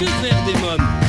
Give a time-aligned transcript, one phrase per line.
[0.00, 0.99] Que faire des mômes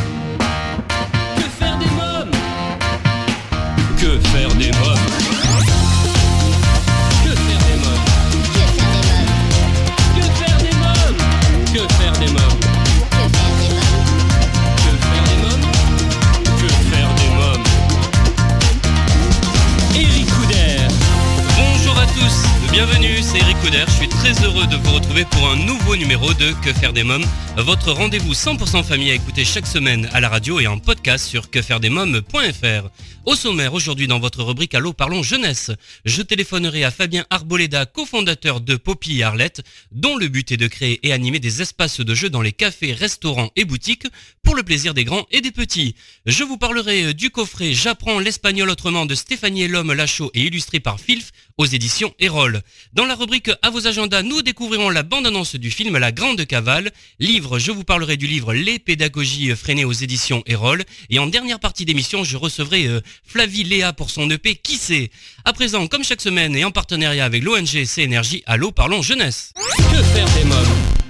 [26.41, 27.23] Que faire des mômes,
[27.55, 31.51] votre rendez-vous 100% famille à écouter chaque semaine à la radio et en podcast sur
[31.51, 32.90] quefairedesmômes.fr.
[33.27, 35.70] Au sommaire, aujourd'hui dans votre rubrique Allô parlons jeunesse,
[36.04, 40.66] je téléphonerai à Fabien Arboleda, cofondateur de Poppy et Arlette, dont le but est de
[40.66, 44.08] créer et animer des espaces de jeux dans les cafés, restaurants et boutiques
[44.41, 45.94] pour le plaisir des grands et des petits.
[46.26, 50.99] Je vous parlerai du coffret J'apprends l'espagnol autrement de Stéphanie Lhomme Lachaud et illustré par
[50.99, 52.62] Filf aux éditions Erol.
[52.94, 56.91] Dans la rubrique À vos agendas, nous découvrirons la bande-annonce du film La Grande Cavale.
[57.20, 60.84] Livre, je vous parlerai du livre Les pédagogies freinées aux éditions Erol.
[61.10, 65.11] Et en dernière partie d'émission, je recevrai euh, Flavie Léa pour son EP Qui sait?
[65.45, 69.53] À présent, comme chaque semaine et en partenariat avec l'ONG CNRJ, Allô parlons jeunesse.
[69.77, 71.00] Que faire des mômes?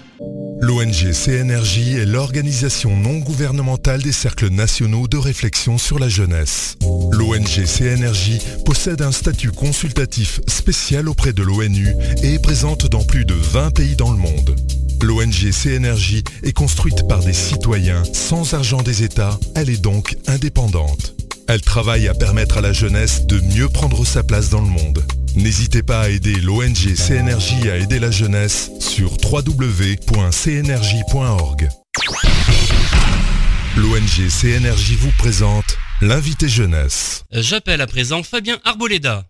[0.61, 6.77] L'ONG CNRJ est l'organisation non gouvernementale des cercles nationaux de réflexion sur la jeunesse.
[7.11, 13.25] L'ONG CNRJ possède un statut consultatif spécial auprès de l'ONU et est présente dans plus
[13.25, 14.55] de 20 pays dans le monde.
[15.01, 21.15] L'ONG CNRJ est construite par des citoyens sans argent des États, elle est donc indépendante.
[21.53, 25.03] Elle travaille à permettre à la jeunesse de mieux prendre sa place dans le monde.
[25.35, 29.99] N'hésitez pas à aider l'ONG CNRJ à aider la jeunesse sur www.cnrj.org.
[33.75, 37.23] L'ONG CNRJ vous présente l'invité jeunesse.
[37.31, 39.25] J'appelle à présent Fabien Arboleda.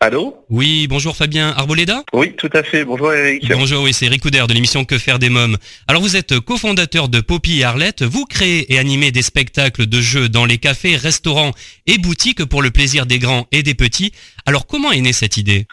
[0.00, 2.02] Allô Oui, bonjour Fabien Arboleda.
[2.12, 2.84] Oui, tout à fait.
[2.84, 3.46] Bonjour Eric.
[3.48, 5.56] Bonjour, oui, c'est Eric Couder de l'émission Que faire des mômes.
[5.86, 10.00] Alors vous êtes cofondateur de Poppy et Arlette, vous créez et animez des spectacles de
[10.00, 11.52] jeux dans les cafés, restaurants
[11.86, 14.12] et boutiques pour le plaisir des grands et des petits.
[14.46, 15.66] Alors comment est née cette idée?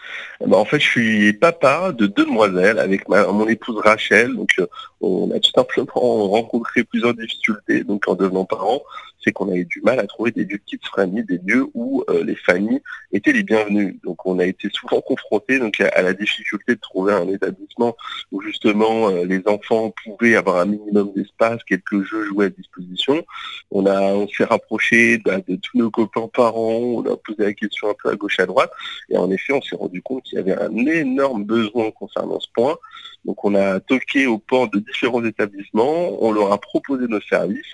[0.46, 4.34] Bah, en fait, je suis papa de deux demoiselles avec ma- mon épouse Rachel.
[4.34, 4.66] Donc, euh,
[5.00, 7.84] on a tout simplement rencontré plusieurs difficultés.
[7.84, 8.82] Donc, en devenant parents,
[9.22, 12.02] c'est qu'on a eu du mal à trouver des lieux kids friendly, des lieux où
[12.08, 12.80] euh, les familles
[13.12, 14.00] étaient les bienvenues.
[14.04, 17.94] Donc, on a été souvent confrontés donc à, à la difficulté de trouver un établissement
[18.32, 23.22] où justement euh, les enfants pouvaient avoir un minimum d'espace, quelques jeux joués à disposition.
[23.70, 26.78] On a, on s'est rapproché bah, de tous nos copains parents.
[26.78, 28.61] On a posé la question un peu à gauche à droite.
[29.10, 32.48] Et en effet, on s'est rendu compte qu'il y avait un énorme besoin concernant ce
[32.54, 32.76] point.
[33.24, 37.72] Donc on a toqué aux portes de différents établissements, on leur a proposé nos services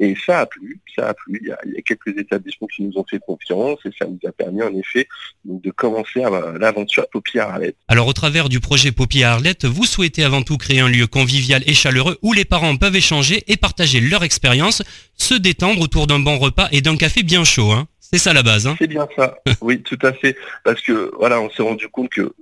[0.00, 1.40] et ça a plu, ça a plu.
[1.42, 4.62] Il y a, quelques établissements qui nous ont fait confiance et ça nous a permis
[4.62, 5.08] en effet
[5.44, 7.76] de commencer à- l'aventure Poppy à Arlette.
[7.88, 11.06] Alors au travers du projet Poppy et Arlette, vous souhaitez avant tout créer un lieu
[11.06, 14.82] convivial et chaleureux où les parents peuvent échanger et partager leur expérience,
[15.16, 17.70] se détendre autour d'un bon repas et d'un café bien chaud.
[17.72, 17.86] Hein.
[18.10, 18.66] C'est ça la base.
[18.66, 18.76] Hein.
[18.78, 20.36] C'est bien ça, oui tout à fait.
[20.64, 22.32] Parce que voilà, on s'est rendu compte que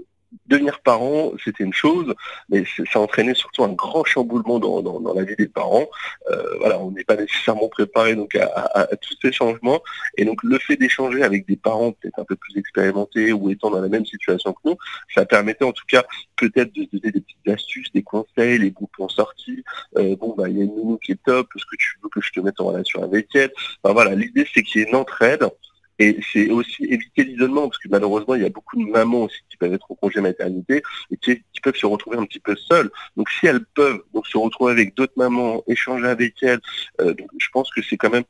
[0.46, 2.14] devenir parent, c'était une chose,
[2.48, 5.86] mais ça entraînait surtout un grand chamboulement dans, dans- la vie des parents.
[6.30, 9.80] Euh, voilà, on n'est pas nécessairement préparé donc à tous ces changements.
[10.16, 13.70] Et donc le fait d'échanger avec des parents peut-être un peu plus expérimentés ou étant
[13.70, 14.76] dans la même situation que nous,
[15.14, 16.04] ça permettait en tout cas
[16.36, 19.62] peut-être de se donner des petites astuces, des conseils, les groupes en sortie.
[19.96, 22.08] Euh, bon bah il y a une nounou qui est top, est-ce que tu veux
[22.08, 24.88] que je te mette en relation avec elle Enfin voilà, l'idée c'est qu'il y ait
[24.88, 25.48] une entraide.
[25.98, 29.40] Et c'est aussi éviter l'isolement, parce que malheureusement, il y a beaucoup de mamans aussi
[29.48, 32.90] qui peuvent être au congé maternité et qui, peuvent se retrouver un petit peu seules.
[33.16, 36.60] Donc si elles peuvent se retrouver avec d'autres mamans, échanger avec elles,
[37.00, 38.22] euh, je pense que c'est quand même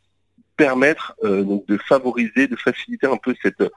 [0.56, 3.69] permettre euh, de favoriser, de faciliter un peu cette euh,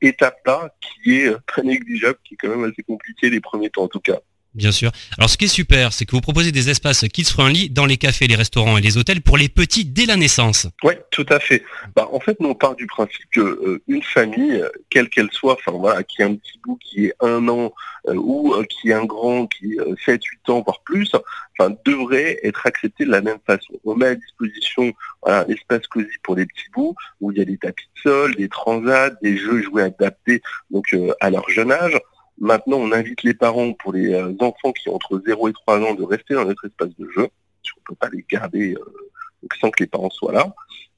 [0.00, 3.88] étape-là qui est pas négligeable, qui est quand même assez compliquée les premiers temps en
[3.88, 4.20] tout cas.
[4.58, 4.90] Bien sûr.
[5.16, 7.96] Alors ce qui est super, c'est que vous proposez des espaces kids friendly dans les
[7.96, 10.66] cafés, les restaurants et les hôtels pour les petits dès la naissance.
[10.82, 11.62] Oui, tout à fait.
[11.94, 14.60] Bah, en fait, nous, on part du principe que euh, une famille,
[14.90, 17.72] quelle qu'elle soit, enfin qui a un petit bout qui est un an
[18.08, 21.12] euh, ou euh, qui est un grand qui est 7, 8 ans, voire plus,
[21.84, 23.74] devrait être acceptée de la même façon.
[23.84, 24.92] On met à disposition
[25.26, 28.34] un espace cosy pour les petits bouts, où il y a des tapis de sol,
[28.36, 31.98] des transats, des jeux joués adaptés donc euh, à leur jeune âge.
[32.40, 35.80] Maintenant, on invite les parents pour les euh, enfants qui ont entre 0 et 3
[35.80, 37.26] ans de rester dans notre espace de jeu.
[37.26, 40.54] qu'on ne peut pas les garder euh, sans que les parents soient là.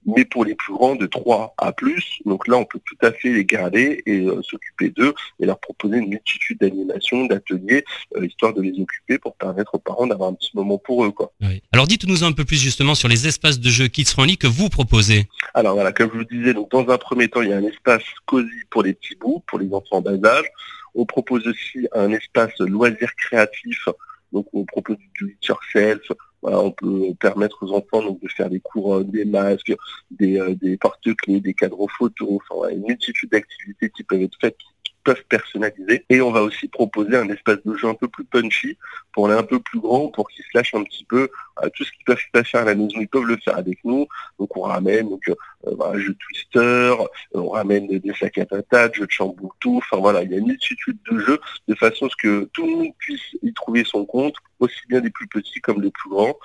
[0.06, 3.12] Mais pour les plus grands de 3 à plus, donc là on peut tout à
[3.12, 7.84] fait les garder et euh, s'occuper d'eux et leur proposer une multitude d'animations, d'ateliers,
[8.16, 11.10] euh, histoire de les occuper pour permettre aux parents d'avoir un petit moment pour eux.
[11.10, 11.32] Quoi.
[11.42, 11.62] Oui.
[11.72, 14.70] Alors dites-nous un peu plus justement sur les espaces de jeux kids friendly que vous
[14.70, 15.28] proposez.
[15.52, 17.58] Alors voilà, comme je vous le disais, donc dans un premier temps, il y a
[17.58, 20.46] un espace cosy pour les petits bouts, pour les enfants en bas âge.
[20.94, 23.88] On propose aussi un espace loisir créatif.
[24.32, 26.02] Donc on propose du do yourself,
[26.42, 29.74] on peut permettre aux enfants de faire des couronnes, des masques,
[30.10, 34.56] des, des porte-clés, des cadres photos, enfin, une multitude d'activités qui peuvent être faites
[35.04, 36.04] peuvent personnaliser.
[36.08, 38.76] Et on va aussi proposer un espace de jeu un peu plus punchy
[39.12, 41.28] pour les un peu plus grands, pour qu'ils se lâchent un petit peu.
[41.74, 44.06] tout ce qu'ils peuvent pas faire à la maison, ils peuvent le faire avec nous.
[44.38, 46.94] Donc on ramène donc euh, un jeu twister,
[47.32, 49.78] on ramène des sacs à patates, jeux de chamboule tout.
[49.78, 52.66] Enfin voilà, il y a une multitude de jeux de façon à ce que tout
[52.66, 56.10] le monde puisse y trouver son compte, aussi bien les plus petits comme les plus
[56.10, 56.36] grands.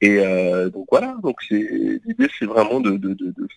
[0.00, 3.00] Et euh, donc voilà, donc l'idée c'est vraiment de,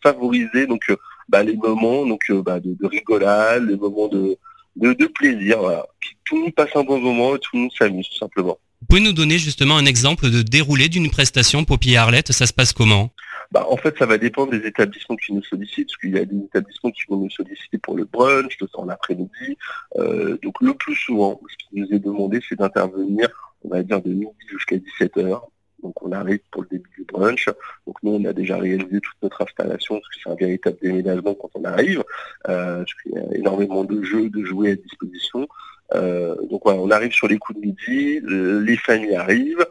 [0.02, 0.98] favoriser donc euh,
[1.30, 4.38] bah, les moments donc bah, de, rigolade, les moments de,
[4.76, 5.86] de, plaisir, voilà.
[6.26, 8.58] tout le monde passe un bon moment et tout le monde s'amuse tout simplement.
[8.82, 12.32] Vous pouvez nous donner justement un exemple de déroulé d'une prestation Poppy Arlette?
[12.32, 13.10] Ça se passe comment?
[13.52, 16.26] Bah, En fait, ça va dépendre des établissements qui nous sollicitent, parce qu'il y a
[16.26, 19.58] des établissements qui vont nous solliciter pour le brunch, le temps l'après-midi.
[19.98, 23.30] Euh, donc le plus souvent, ce qui nous est demandé, c'est d'intervenir,
[23.66, 25.42] on va dire, de midi jusqu'à 17h.
[25.84, 27.48] Donc on arrive pour le début du brunch.
[27.86, 31.36] Donc nous, on a déjà réalisé toute notre installation, parce que c'est un véritable déménagement
[31.36, 32.04] quand on arrive.
[32.48, 35.48] Euh, il y a énormément de jeux, de jouets à disposition.
[35.94, 38.20] Euh, donc voilà, on arrive sur les coups de midi,
[38.66, 39.66] les familles arrivent,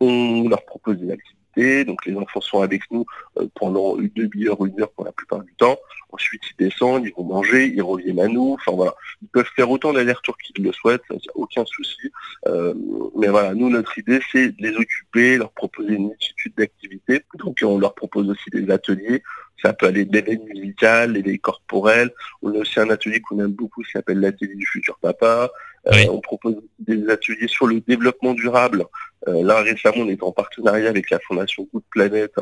[0.00, 3.04] on leur propose des activités donc les enfants sont avec nous
[3.38, 5.78] euh, pendant une demi-heure une heure pour la plupart du temps.
[6.10, 8.54] Ensuite, ils descendent, ils vont manger, ils reviennent à nous.
[8.54, 12.10] Enfin voilà, ils peuvent faire autant d'allers-retours qu'ils le souhaitent, ça, aucun souci.
[12.48, 12.74] Euh,
[13.16, 17.22] mais voilà, nous, notre idée, c'est de les occuper, leur proposer une multitude d'activités.
[17.38, 19.22] Donc on leur propose aussi des ateliers.
[19.62, 22.10] Ça peut aller de l'éveil musical, l'éveil corporel.
[22.42, 25.50] On a aussi un atelier qu'on aime beaucoup qui s'appelle l'atelier du futur papa.
[25.86, 28.84] Euh, on propose des ateliers sur le développement durable.
[29.28, 32.34] Euh, là, récemment, on est en partenariat avec la Fondation de Planète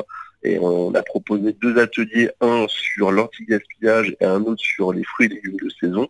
[0.43, 5.27] et on a proposé deux ateliers, un sur l'anti-gaspillage et un autre sur les fruits
[5.27, 6.07] et légumes de saison.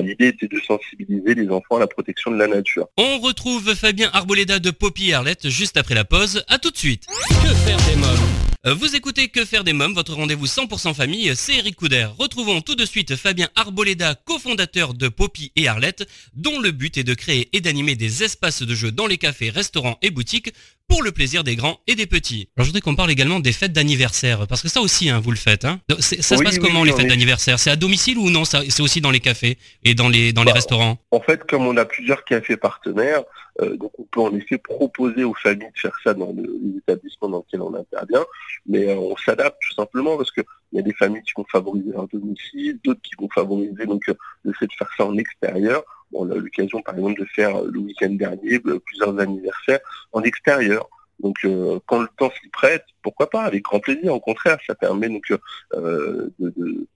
[0.00, 2.88] L'idée était de sensibiliser les enfants à la protection de la nature.
[2.96, 6.44] On retrouve Fabien Arboleda de Poppy Arlette juste après la pause.
[6.48, 7.06] À tout de suite.
[7.06, 8.08] Que faire des mômes?
[8.08, 12.08] euh, vous écoutez Que faire des mômes, votre rendez-vous 100% famille, c'est Eric Couder.
[12.18, 17.04] Retrouvons tout de suite Fabien Arboleda, cofondateur de Poppy et Arlette, dont le but est
[17.04, 20.54] de créer et d'animer des espaces de jeu dans les cafés, restaurants et boutiques
[20.88, 22.48] pour le plaisir des grands et des petits.
[22.56, 25.30] Alors je voudrais qu'on parle également des fêtes d'anniversaire, parce que ça aussi, hein, vous
[25.30, 25.64] le faites.
[25.64, 25.80] Hein.
[25.98, 27.58] Ça se passe comment les fêtes d'anniversaire?
[27.58, 30.52] C'est à domicile ou non C'est aussi dans les cafés et dans les, dans les
[30.52, 30.98] bah, restaurants?
[31.10, 33.22] En fait, comme on a plusieurs cafés partenaires,
[33.62, 37.28] euh, donc on peut en effet proposer aux familles de faire ça dans les établissements
[37.28, 38.24] dans lesquels on intervient,
[38.66, 41.92] mais euh, on s'adapte tout simplement parce qu'il y a des familles qui vont favoriser
[41.92, 45.82] leur domicile, d'autres qui vont favoriser donc le fait de faire ça en extérieur.
[46.14, 49.80] On a eu l'occasion par exemple de faire le week-end dernier plusieurs anniversaires
[50.12, 50.88] en extérieur.
[51.20, 54.12] Donc euh, quand le temps s'y prête, pourquoi pas, avec grand plaisir.
[54.12, 55.32] Au contraire, ça permet donc
[55.74, 56.30] euh,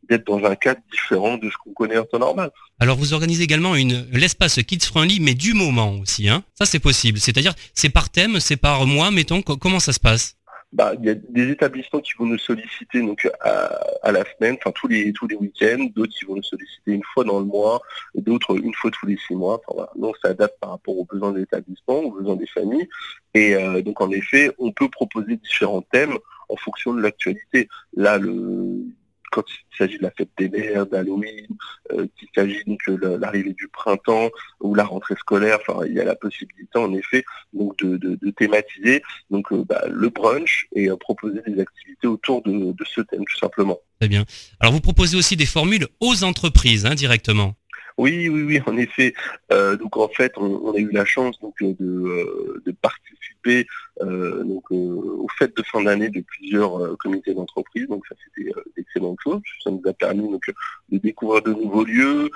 [0.09, 2.51] d'être dans un cadre différent de ce qu'on connaît en temps normal.
[2.81, 6.29] Alors vous organisez également une l'espace kids friendly, mais du moment aussi.
[6.29, 7.19] Hein ça c'est possible.
[7.19, 9.43] C'est-à-dire c'est par thème, c'est par mois, mettons.
[9.43, 10.38] Comment ça se passe?
[10.73, 14.71] Bah, il y a des établissements qui vont nous solliciter donc à, la semaine, enfin
[14.73, 17.81] tous les tous les week-ends, d'autres qui vont nous solliciter une fois dans le mois,
[18.15, 19.55] d'autres une fois tous les six mois.
[19.55, 19.91] Enfin, voilà.
[19.97, 22.89] Donc ça adapte par rapport aux besoins des établissements, aux besoins des familles.
[23.35, 26.19] Et euh, donc en effet, on peut proposer différents thèmes
[26.51, 27.69] en fonction de l'actualité.
[27.95, 28.85] Là, le
[29.31, 31.47] quand il s'agit de la fête des mères, d'Halloween,
[31.93, 34.31] euh, qu'il s'agit donc de l'arrivée du printemps
[34.61, 39.03] ou la rentrée scolaire, enfin il y a la possibilité en effet donc de, thématiser
[39.31, 43.39] donc euh, bah, le brunch et euh, proposer des activités autour de, ce thème tout
[43.39, 43.79] simplement.
[44.01, 44.25] Très bien.
[44.61, 47.55] Alors vous proposez aussi des formules aux entreprises hein, directement.
[47.97, 49.13] Oui, oui, oui, en effet.
[49.51, 53.67] donc en fait, on, a eu la chance donc de, de participer
[54.01, 57.89] euh, donc, euh, aux fêtes de fin d'année de plusieurs comités d'entreprise.
[57.89, 58.53] Donc ça c'était
[58.95, 59.41] d'excellentes choses.
[59.63, 60.43] Ça nous a permis donc,
[60.91, 62.31] de découvrir de nouveaux lieux,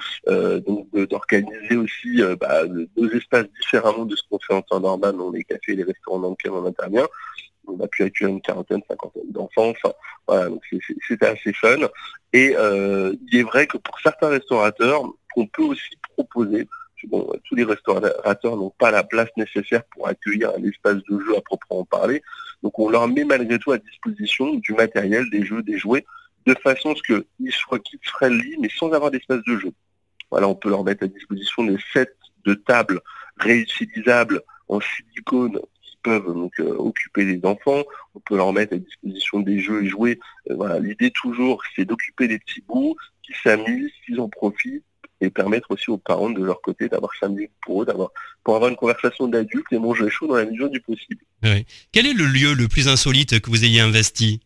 [0.67, 5.31] donc d'organiser aussi bah, deux espaces différemment de ce qu'on fait en temps normal dans
[5.31, 7.07] les cafés et les restaurants dans lesquels on intervient
[7.69, 9.71] on a pu accueillir une quarantaine, cinquantaine d'enfants.
[9.71, 9.95] Enfin,
[10.27, 10.63] voilà, donc
[11.09, 11.77] c'était assez fun.
[12.33, 15.05] Et il est vrai que pour certains restaurateurs,
[15.37, 16.69] on peut aussi proposer
[17.05, 21.37] bon, tous les restaurateurs n'ont pas la place nécessaire pour accueillir un espace de jeu
[21.37, 22.23] à proprement parler.
[22.63, 26.05] Donc on leur met malgré tout à disposition du matériel, des jeux, des jouets,
[26.47, 29.73] de façon à ce qu'ils soient kids-friendly, mais sans avoir d'espace de jeu.
[30.31, 33.01] Voilà, on peut leur mettre à disposition des sets de tables
[33.37, 37.83] réutilisables en silicone qui peuvent euh, occuper les enfants.
[38.15, 40.19] On peut leur mettre à disposition des jeux et jouets.
[40.51, 44.85] Euh, voilà, l'idée toujours, c'est d'occuper les petits bouts, qui s'amusent, qu'ils en profitent
[45.21, 48.11] et permettre aussi aux parents de leur côté d'avoir cinq minutes pour eux, d'avoir
[48.43, 51.21] pour avoir une conversation d'adulte et manger chaud dans la mesure du possible.
[51.93, 54.41] Quel est le lieu le plus insolite que vous ayez investi?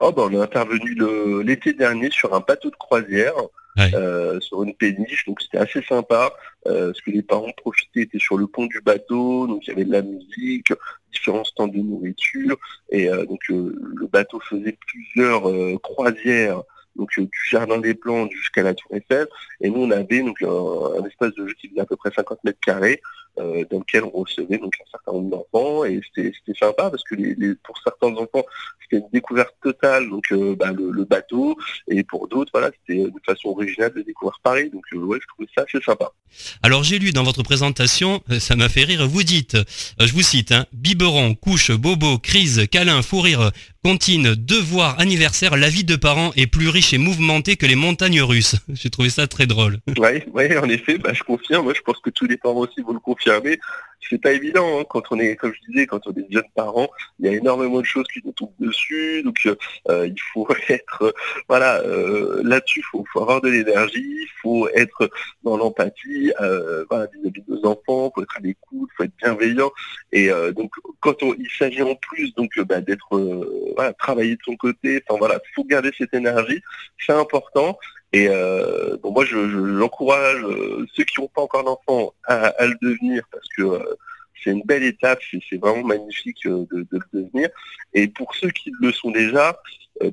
[0.00, 0.96] Oh, ben, On est intervenu
[1.44, 3.34] l'été dernier sur un bateau de croisière
[3.78, 3.94] Ouais.
[3.94, 6.32] euh, sur une péniche, donc c'était assez sympa,
[6.66, 9.72] euh, parce que les parents profitaient, étaient sur le pont du bateau, donc il y
[9.72, 10.72] avait de la musique,
[11.12, 12.56] différents stands de nourriture,
[12.88, 15.42] et euh, donc euh, le bateau faisait plusieurs
[15.82, 16.62] croisières,
[16.96, 19.26] donc euh, du jardin des plantes jusqu'à la Tour Eiffel,
[19.60, 22.44] et nous on avait donc un espace de jeu qui faisait à peu près 50
[22.44, 23.02] mètres carrés,
[23.38, 27.54] euh, dans lequel on recevait donc un certain nombre d'enfants, et c'était sympa parce que
[27.64, 28.44] pour certains enfants
[28.82, 31.56] c'était une découverte totale, donc euh, bah, le, bateau,
[31.88, 35.26] et pour d'autres voilà c'était une façon originale de découvrir Paris, donc euh, ouais je
[35.28, 36.12] trouvais ça assez sympa.
[36.62, 39.64] Alors j'ai lu dans votre présentation, euh, ça m'a fait rire, vous dites, euh,
[40.00, 43.50] je vous cite, hein, biberon, couche, bobo, crise, câlin, fou rire,
[43.86, 48.20] comptine, devoir, anniversaire, la vie de parents est plus riche et mouvementée que les montagnes
[48.20, 48.56] russes.
[48.74, 49.78] J'ai trouvé ça très drôle.
[49.98, 51.64] Oui, ouais, en effet, bah, je confirme.
[51.64, 53.60] Moi, je pense que tous les parents aussi vont le confirmer.
[54.08, 56.88] C'est pas évident hein, quand on est, comme je disais, quand on est jeunes parents,
[57.18, 59.22] il y a énormément de choses qui nous tombent dessus.
[59.24, 59.56] Donc, euh,
[59.88, 61.12] euh, il faut être, euh,
[61.48, 61.82] voilà,
[62.42, 65.10] là-dessus, il faut, faut avoir de l'énergie, il faut être
[65.42, 69.70] dans l'empathie, vis-à-vis de nos enfants, faut être à l'écoute, faut être bienveillant.
[70.16, 73.92] Et euh, donc, quand on, il s'agit en plus, donc, euh, bah, d'être, euh, voilà,
[73.92, 75.02] travailler de son côté.
[75.06, 76.62] Enfin voilà, faut garder cette énergie,
[76.98, 77.78] c'est important.
[78.14, 80.40] Et euh, moi, je, je- j'encourage
[80.94, 83.62] ceux qui n'ont pas encore d'enfants à, à le devenir parce que
[84.42, 87.50] c'est une belle étape, c'est, vraiment magnifique de, de le devenir.
[87.92, 89.60] Et pour ceux qui le sont déjà,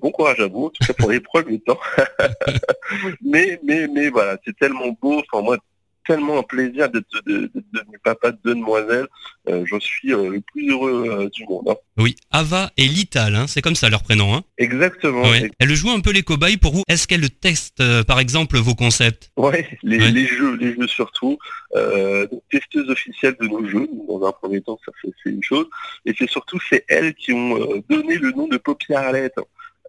[0.01, 1.79] bon courage à vous, en tout cas pour les premiers temps.
[3.22, 5.22] mais, mais, mais voilà, c'est tellement beau.
[5.31, 5.57] Enfin, moi,
[6.05, 9.07] tellement un plaisir d'être, de, de, devenir papa de deux demoiselles.
[9.50, 11.67] Euh, j'en suis euh, le plus heureux euh, du monde.
[11.69, 11.75] hein.
[11.98, 14.33] Oui, Ava et Lital, hein, c'est comme ça leur prénom.
[14.33, 14.43] Hein.
[14.57, 15.24] Exactement.
[15.29, 15.51] Ouais.
[15.60, 16.83] Elle joue un peu les cobayes pour vous.
[16.88, 19.31] Est-ce qu'elle teste euh, par exemple vos concepts?
[19.38, 20.12] Ouais, les, Ouais.
[20.12, 21.38] les jeux, les jeux surtout.
[21.75, 23.89] Donc, testeuse officielle de nos jeux.
[24.07, 25.65] Dans un premier temps, ça c'est une chose.
[26.05, 27.57] Et c'est surtout c'est elles qui ont
[27.89, 29.36] donné le nom de Poppy Arlette.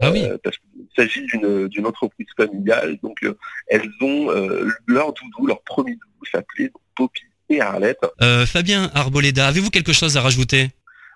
[0.00, 0.24] Ah oui.
[0.24, 2.98] Euh, parce qu'il s'agit d'une entreprise familiale.
[3.02, 3.36] Donc euh,
[3.68, 8.00] elles ont euh, leur doudou, leur premier doudou s'appelait Poppy et Arlette.
[8.22, 10.70] Euh, Fabien Arboleda, avez-vous quelque chose à rajouter?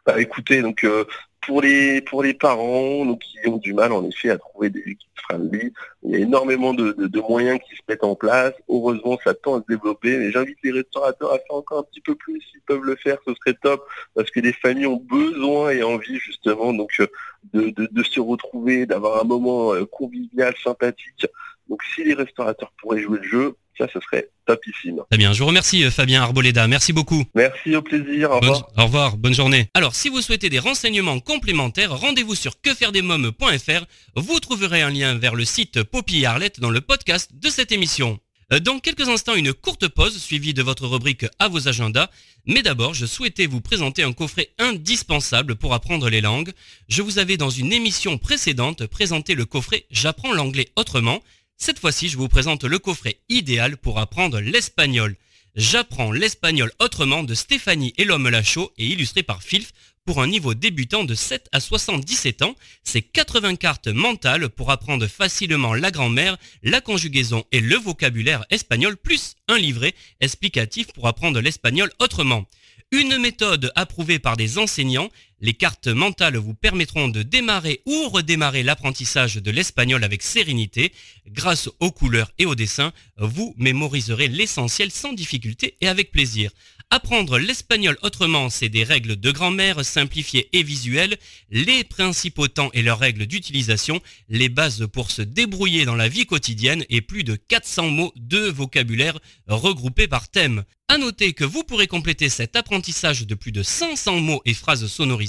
[0.09, 1.05] Bah, écoutez, donc euh,
[1.43, 2.01] pour les
[2.41, 5.71] parents donc, qui ont du mal en effet à trouver des équipes friendly,
[6.03, 8.55] il y a énormément de, moyens qui se mettent en place.
[8.71, 12.01] Heureusement, ça tend à se développer, mais j'invite les restaurateurs à faire encore un petit
[12.01, 12.41] peu plus.
[12.41, 16.17] S'ils peuvent le faire, ce serait top, parce que les familles ont besoin et envie
[16.17, 17.07] justement donc euh,
[17.53, 21.27] de se retrouver, d'avoir un moment euh, convivial, sympathique.
[21.69, 25.03] Donc si les restaurateurs pourraient jouer le jeu, ça, ce serait topissime.
[25.11, 27.25] Très bien, je vous remercie euh, Fabien Arboleda, merci beaucoup.
[27.35, 28.69] Merci, au plaisir, au Bonne- revoir.
[28.77, 29.69] au revoir, bonne journée.
[29.75, 33.85] Alors, si vous souhaitez des renseignements complémentaires, rendez-vous sur quefairedesmoms.fr.
[34.17, 37.71] Vous trouverez un lien vers le site Poppy et Arlette dans le podcast de cette
[37.71, 38.19] émission.
[38.53, 42.09] Euh, Dans quelques instants, une courte pause suivie de votre rubrique à vos agendas.
[42.47, 46.53] Mais d'abord, je souhaitais vous présenter un coffret indispensable pour apprendre les langues.
[46.89, 51.23] Je vous avais dans une émission précédente présenté le coffret J'apprends l'anglais autrement.
[51.61, 55.17] Cette fois-ci, je vous présente le coffret idéal pour apprendre l'espagnol.
[55.57, 59.73] J'apprends l'espagnol autrement de Stéphanie et l'homme Lachaud et illustré par Filf
[60.05, 62.55] pour un niveau débutant de 7 à 77 ans.
[62.85, 68.97] C'est 80 cartes mentales pour apprendre facilement la grammaire, la conjugaison et le vocabulaire espagnol
[68.97, 72.47] plus un livret explicatif pour apprendre l'espagnol autrement.
[72.93, 78.63] Une méthode approuvée par des enseignants, les cartes mentales vous permettront de démarrer ou redémarrer
[78.63, 80.93] l'apprentissage de l'espagnol avec sérénité.
[81.29, 86.51] Grâce aux couleurs et aux dessins, vous mémoriserez l'essentiel sans difficulté et avec plaisir.
[86.91, 91.19] Apprendre l'espagnol autrement, c'est des règles de grammaire simplifiées et visuelles,
[91.51, 96.25] les principaux temps et leurs règles d'utilisation, les bases pour se débrouiller dans la vie
[96.25, 100.65] quotidienne et plus de 400 mots de vocabulaire regroupés par thème.
[100.91, 104.87] À noter que vous pourrez compléter cet apprentissage de plus de 500 mots et phrases
[104.87, 105.28] sonorisées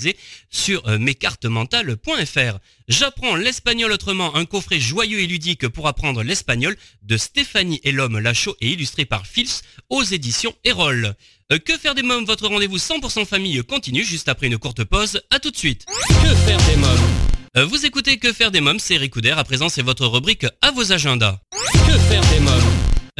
[0.50, 2.58] sur euh, mescartementales.fr.
[2.88, 8.20] J'apprends l'espagnol autrement, un coffret joyeux et ludique pour apprendre l'espagnol de Stéphanie et l'homme
[8.20, 11.15] Lachaud et illustré par Fils aux éditions Erol.
[11.51, 15.22] Euh, Que faire des mômes, votre rendez-vous 100% famille continue juste après une courte pause.
[15.32, 15.86] À tout de suite.
[16.08, 17.10] Que faire des mômes?
[17.58, 19.32] Euh, Vous écoutez Que faire des mômes, c'est Eric Couder.
[19.32, 21.39] À présent, c'est votre rubrique à vos agendas.
[21.88, 22.69] Que faire des mômes?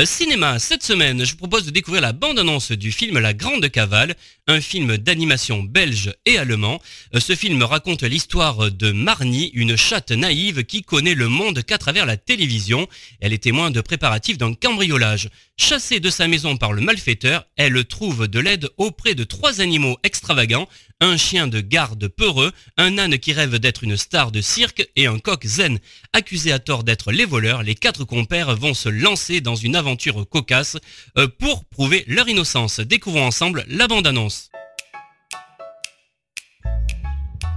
[0.06, 4.16] Cinéma, cette semaine, je vous propose de découvrir la bande-annonce du film La Grande Cavale,
[4.48, 6.82] un film d'animation belge et allemand.
[7.16, 11.78] Euh, Ce film raconte l'histoire de Marnie, une chatte naïve qui connaît le monde qu'à
[11.78, 12.88] travers la télévision.
[13.20, 15.30] Elle est témoin de préparatifs d'un cambriolage.
[15.62, 19.98] Chassée de sa maison par le malfaiteur, elle trouve de l'aide auprès de trois animaux
[20.04, 20.70] extravagants,
[21.02, 25.06] un chien de garde peureux, un âne qui rêve d'être une star de cirque et
[25.06, 25.80] un coq zen.
[26.14, 30.28] Accusés à tort d'être les voleurs, les quatre compères vont se lancer dans une aventure
[30.30, 30.78] cocasse
[31.18, 32.80] euh, pour prouver leur innocence.
[32.80, 34.50] Découvrons ensemble la bande-annonce.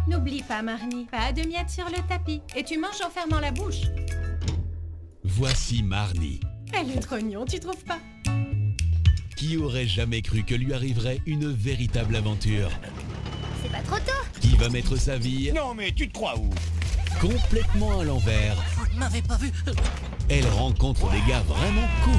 [0.09, 2.43] N'oublie pas, Marnie, pas de miettes sur le tapis.
[2.57, 3.83] Et tu manges en fermant la bouche.
[5.23, 6.41] Voici Marnie.
[6.73, 7.99] Elle est grognon, tu trouves pas?
[9.37, 12.71] Qui aurait jamais cru que lui arriverait une véritable aventure?
[13.63, 14.41] C'est pas trop tôt.
[14.41, 16.51] Qui va mettre sa vie Non mais tu te crois où?
[17.21, 18.57] complètement à l'envers?
[18.77, 19.53] Vous ne m'avez pas vu.
[20.29, 22.15] Elle rencontre des gars vraiment cool.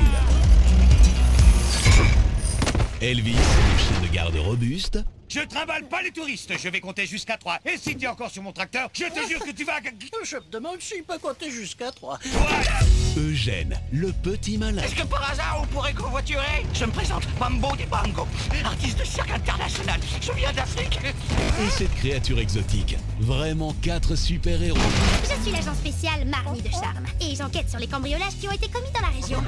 [3.01, 4.99] Elvis, le chien de garde robuste.
[5.29, 7.59] Je trimballe pas les touristes, je vais compter jusqu'à 3.
[7.65, 9.73] Et si t'es encore sur mon tracteur, je te jure que tu vas...
[10.23, 12.19] Je me demande si il peut compter jusqu'à 3.
[12.23, 12.79] Voilà
[13.17, 14.81] Eugène, le petit malin.
[14.81, 18.27] Est-ce que par hasard on pourrait convoiturer Je me présente, Mambo des Bango,
[18.63, 19.99] artiste de cirque international.
[20.21, 20.99] Je viens d'Afrique.
[21.03, 22.97] Et cette créature exotique.
[23.19, 24.77] Vraiment quatre super-héros.
[25.23, 28.69] Je suis l'agent spécial Marnie de Charme et j'enquête sur les cambriolages qui ont été
[28.69, 29.43] commis dans la région.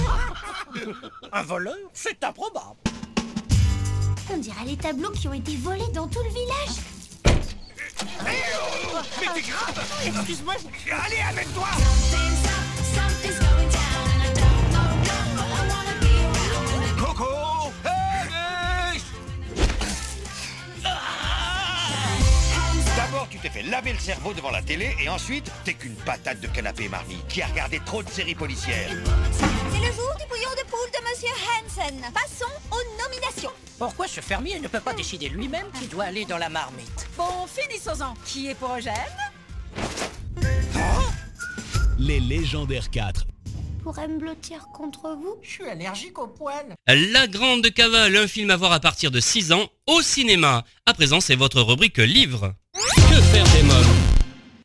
[1.32, 2.76] Un voleur C'est improbable.
[4.34, 6.86] On dirait les tableaux qui ont été volés dans tout le village.
[8.24, 10.54] Mais t'es grave Excuse-moi.
[11.06, 11.68] Allez, amène-toi
[16.98, 17.26] Coco
[17.86, 19.04] Elvis
[22.98, 26.42] D'abord, tu t'es fait laver le cerveau devant la télé et ensuite, t'es qu'une patate
[26.42, 28.90] de canapé Marnie qui a regardé trop de séries policières.
[29.86, 32.02] C'est le jour du bouillon de poule de Monsieur Hansen.
[32.12, 33.52] Passons aux nominations.
[33.78, 37.46] Pourquoi ce fermier ne peut pas décider lui-même qui doit aller dans la marmite Bon,
[37.46, 38.16] finissons-en.
[38.26, 38.94] Qui est pour Eugène?
[42.00, 43.26] Les légendaires 4.
[43.84, 45.36] Pourrais me blottir contre vous?
[45.44, 46.76] Je suis allergique au poil.
[46.88, 50.64] La Grande Cavale, un film à voir à partir de 6 ans au cinéma.
[50.88, 52.56] À présent, c'est votre rubrique livre.
[52.74, 53.95] Que faire des mômes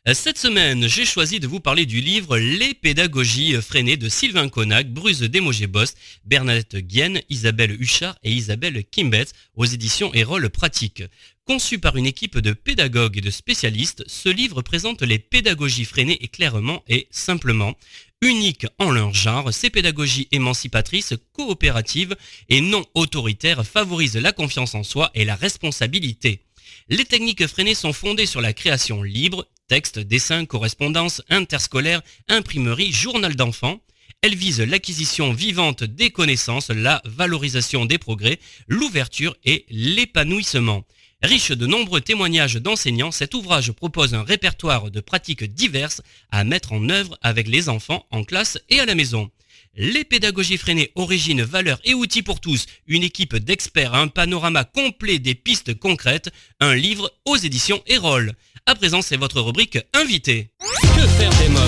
[0.07, 4.89] cette semaine, j'ai choisi de vous parler du livre Les pédagogies freinées de Sylvain Connac,
[4.89, 11.03] Bruce Desmogé-Bost, Bernadette Guienne, Isabelle Huchard et Isabelle Kimbetz aux éditions Erol Pratique.
[11.45, 16.23] Conçu par une équipe de pédagogues et de spécialistes, ce livre présente les pédagogies freinées
[16.25, 17.75] et clairement et simplement.
[18.23, 22.17] Uniques en leur genre, ces pédagogies émancipatrices, coopératives
[22.49, 26.41] et non autoritaires favorisent la confiance en soi et la responsabilité.
[26.89, 33.37] Les techniques freinées sont fondées sur la création libre, texte, dessin, correspondance, interscolaire, imprimerie, journal
[33.37, 33.81] d'enfants.
[34.21, 40.85] Elles visent l'acquisition vivante des connaissances, la valorisation des progrès, l'ouverture et l'épanouissement.
[41.23, 46.03] Riche de nombreux témoignages d'enseignants, cet ouvrage propose un répertoire de pratiques diverses
[46.33, 49.31] à mettre en œuvre avec les enfants en classe et à la maison.
[49.77, 55.21] Les pédagogies freinées, origine, valeurs et outils pour tous, une équipe d'experts, un panorama complet
[55.21, 58.35] des pistes concrètes, un livre aux éditions Erol.
[58.71, 60.49] À présent, c'est votre rubrique Invité.
[60.81, 61.61] Que faire des mômes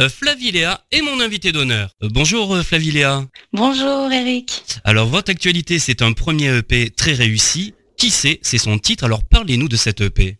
[0.00, 1.94] euh, Flavie Léa est mon invité d'honneur.
[2.02, 3.22] Euh, bonjour euh, Flavie Léa.
[3.52, 4.64] Bonjour Eric.
[4.82, 7.74] Alors votre actualité, c'est un premier EP très réussi.
[7.96, 10.38] Qui c'est C'est son titre, alors parlez-nous de cet EP.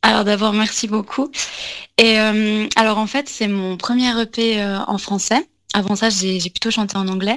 [0.00, 1.30] Alors d'abord, merci beaucoup.
[1.98, 2.16] Et
[2.76, 5.46] alors en fait, c'est mon premier EP en français.
[5.74, 7.36] Avant ça, j'ai plutôt chanté en anglais.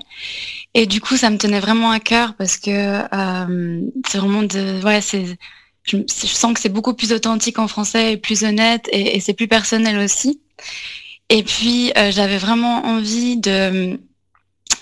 [0.76, 3.02] Et du coup, ça me tenait vraiment à cœur parce que
[4.08, 4.82] c'est vraiment de...
[4.82, 5.38] Ouais, c'est
[5.84, 9.48] je, sens que c'est beaucoup plus authentique en français et plus honnête et, c'est plus
[9.48, 10.42] personnel aussi.
[11.30, 14.00] Et puis euh, j'avais vraiment envie de,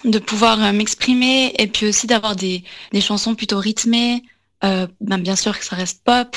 [0.05, 2.63] de pouvoir euh, m'exprimer et puis aussi d'avoir des,
[3.01, 4.23] chansons plutôt rythmées.
[4.63, 6.35] Euh, ben, bien sûr que ça reste pop.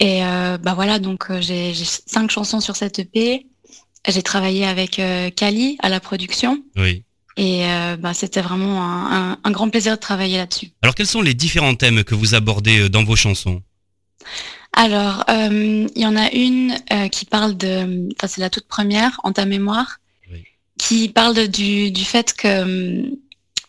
[0.00, 3.48] Et bah voilà, donc j'ai cinq chansons sur cette EP.
[4.06, 5.00] J'ai travaillé avec
[5.34, 6.62] Kali à la production.
[6.76, 7.02] Oui.
[7.36, 7.64] Et
[7.98, 8.80] bah, c'était vraiment
[9.42, 10.68] un, grand plaisir de travailler là-dessus.
[10.82, 13.60] Alors quels sont les différents thèmes que vous abordez dans vos chansons?
[14.78, 18.68] Alors, euh, il y en a une euh, qui parle de, enfin c'est la toute
[18.68, 19.98] première, en ta mémoire,
[20.78, 23.16] qui parle du, fait que hum,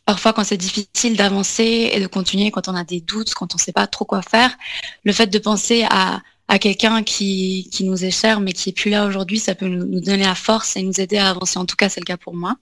[0.05, 3.57] parfois quand c'est difficile d'avancer et de continuer, quand on a des doutes, quand on
[3.57, 4.55] ne sait pas trop quoi faire,
[5.03, 6.21] le fait de penser à,
[6.59, 10.25] quelqu'un qui, nous est cher mais qui est plus là aujourd'hui, ça peut nous, donner
[10.25, 11.57] la force et nous aider à avancer.
[11.57, 12.55] En tout cas, c'est le cas pour moi.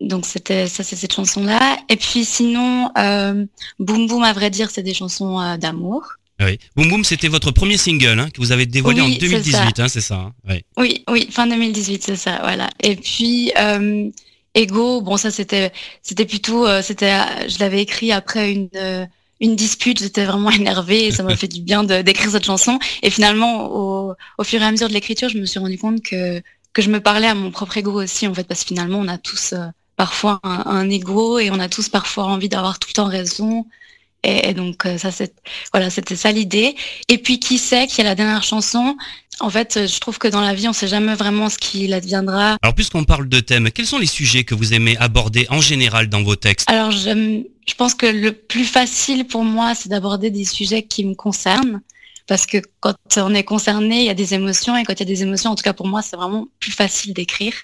[0.00, 1.76] Donc c'était ça, c'est cette chanson-là.
[1.88, 3.44] Et puis sinon, euh,
[3.80, 6.18] Boum Boum, à vrai dire, c'est des chansons d'amour.
[6.40, 6.58] Oui.
[6.76, 10.02] Boom Boom, c'était votre premier single hein, que vous avez dévoilé en 2018, hein, c'est
[10.02, 10.32] ça, hein,
[10.76, 11.02] oui.
[11.08, 11.28] oui.
[11.30, 12.68] fin 2018, c'est ça, voilà.
[12.82, 14.10] Et puis euh,
[14.54, 15.72] Ego, bon ça c'était
[16.02, 19.08] c'était plutôt euh, c'était euh, je l'avais écrit après une
[19.40, 22.78] une dispute, j'étais vraiment énervée et ça m'a fait du bien d'écrire cette chanson.
[23.02, 26.02] Et finalement, au, au, fur et à mesure de l'écriture, je me suis rendu compte
[26.02, 26.42] que
[26.74, 29.08] que je me parlais à mon propre ego aussi en fait, parce que finalement on
[29.08, 29.54] a tous
[29.96, 33.66] parfois un, un, ego et on a tous parfois envie d'avoir tout le temps raison.
[34.26, 35.34] Et, donc euh, ça, c'est
[35.72, 36.74] voilà, c'était ça l'idée.
[37.08, 38.96] Et puis qui sait, qui est la dernière chanson?
[39.38, 41.92] En fait, je trouve que dans la vie, on ne sait jamais vraiment ce qu'il
[41.92, 42.56] adviendra.
[42.62, 46.08] Alors puisqu'on parle de thèmes, quels sont les sujets que vous aimez aborder en général
[46.08, 46.68] dans vos textes?
[46.70, 51.04] Alors je, je pense que le plus facile pour moi, c'est d'aborder des sujets qui
[51.04, 51.80] me concernent.
[52.26, 55.02] parce que quand on est concerné, il y a des émotions et quand il y
[55.02, 57.54] a des émotions, en tout cas pour moi, c'est vraiment plus facile d'écrire.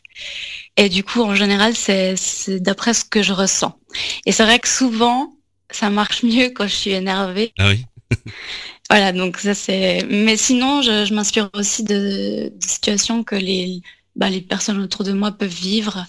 [0.77, 2.15] Et du coup, en général, c'est
[2.61, 3.77] d'après ce que je ressens.
[4.25, 5.33] Et c'est vrai que souvent,
[5.77, 7.53] ça marche mieux quand je suis énervée.
[7.59, 7.85] Ah oui.
[8.91, 10.07] voilà, donc ça c'est.
[10.09, 13.83] Mais sinon, je, m'inspire aussi de, situations que les,
[14.17, 16.05] bah, les personnes autour de moi peuvent vivre.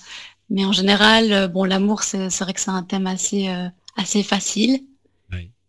[0.49, 4.82] Mais en général, bon, l'amour, c'est vrai que c'est un thème assez, euh, assez facile.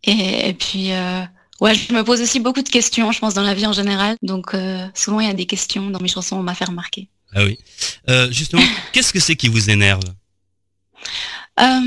[0.07, 1.23] Et, puis, euh,
[1.61, 4.17] ouais, je me pose aussi beaucoup de questions, je pense, dans la vie en général.
[4.23, 7.09] Donc, euh, souvent, il y a des questions dans mes chansons, on m'a fait remarquer.
[7.35, 7.59] Ah oui.
[8.09, 10.03] Euh, justement, qu'est-ce que c'est qui vous énerve?
[11.57, 11.81] Ah,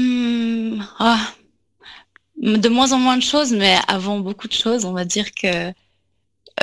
[2.37, 5.71] De moins en moins de choses, mais avant beaucoup de choses, on va dire que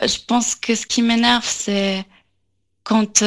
[0.03, 2.05] je pense que ce qui m'énerve, c'est
[2.85, 3.25] quand,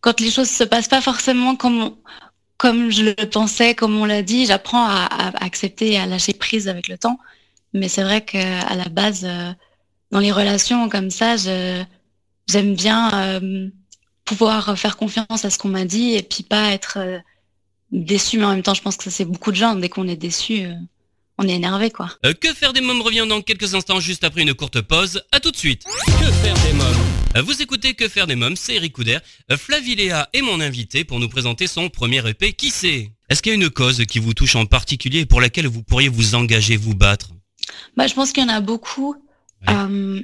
[0.00, 1.96] quand les choses se passent pas forcément comme,
[2.56, 4.46] comme je le pensais, comme on l'a dit.
[4.46, 7.18] J'apprends à, accepter et à lâcher prise avec le temps.
[7.72, 9.52] Mais c'est vrai qu'à la base, euh,
[10.10, 13.68] dans les relations comme ça, j'aime bien euh,
[14.24, 17.18] pouvoir faire confiance à ce qu'on m'a dit et puis pas être euh,
[17.90, 18.38] déçu.
[18.38, 19.74] Mais en même temps, je pense que c'est beaucoup de gens.
[19.74, 20.66] Dès qu'on est déçu,
[21.38, 22.10] on est énervé, quoi.
[22.40, 25.22] que faire des mômes revient dans quelques instants, juste après une courte pause.
[25.32, 25.84] À tout de suite.
[26.06, 29.18] Que faire des mômes Vous écoutez Que faire des mômes, c'est Eric Couder.
[29.56, 32.52] Flavie Léa est mon invité pour nous présenter son premier EP.
[32.52, 33.10] Qui c'est?
[33.28, 35.82] Est-ce qu'il y a une cause qui vous touche en particulier et pour laquelle vous
[35.82, 37.30] pourriez vous engager, vous battre?
[37.96, 39.16] Bah, je pense qu'il y en a beaucoup.
[39.68, 40.20] Euh,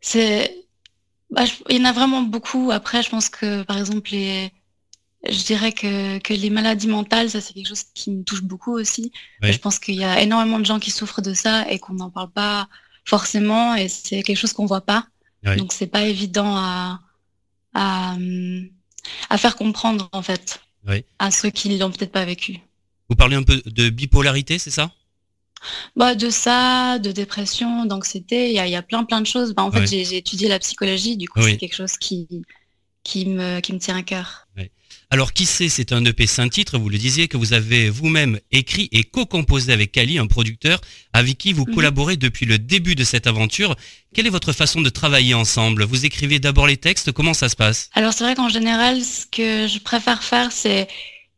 [0.00, 0.54] c'est,
[1.30, 2.70] bah, il y en a vraiment beaucoup.
[2.70, 4.52] Après, je pense que, par exemple, les,
[5.26, 8.72] je dirais que, que les maladies mentales, ça c'est quelque chose qui me touche beaucoup
[8.72, 9.12] aussi.
[9.42, 12.10] Je pense qu'il y a énormément de gens qui souffrent de ça et qu'on n'en
[12.10, 12.68] parle pas
[13.04, 15.06] forcément et c'est quelque chose qu'on voit pas.
[15.56, 17.00] Donc c'est pas évident à,
[17.74, 18.16] à,
[19.30, 20.60] à, faire comprendre en fait
[21.18, 22.60] à ceux qui l'ont peut-être pas vécu.
[23.08, 24.92] Vous parlez un peu de bipolarité, c'est ça?
[25.96, 29.54] Bah, de ça, de dépression, d'anxiété, il y a, y a, plein plein de choses.
[29.54, 32.28] Bah, en fait, j'ai étudié la psychologie, du coup, c'est quelque chose qui,
[33.02, 34.46] qui, me, qui me tient à cœur.
[35.10, 38.38] Alors, qui sait, c'est un EP saint titre, vous le disiez, que vous avez vous-même
[38.52, 40.80] écrit et co-composé avec Kali, un producteur,
[41.14, 41.74] avec qui vous mhm.
[41.74, 43.74] collaborez depuis le début de cette aventure.
[44.14, 45.84] Quelle est votre façon de travailler ensemble?
[45.84, 47.88] Vous écrivez d'abord les textes, comment ça se passe?
[47.94, 50.88] Alors, c'est vrai qu'en général, ce que je préfère faire, c'est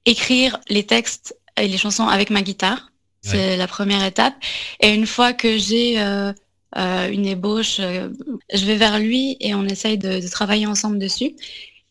[0.04, 2.90] écrire les textes et les chansons avec ma guitare.
[3.22, 4.34] C'est la première étape.
[4.80, 6.32] Et une fois que j'ai euh,
[6.76, 8.08] euh, une ébauche, euh,
[8.52, 11.34] je vais vers lui et on essaye de, travailler ensemble dessus.